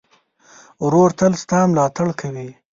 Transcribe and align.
ورور 0.85 1.09
تل 1.19 1.33
ستا 1.43 1.59
ملاتړ 1.71 2.07
کوي. 2.19 2.49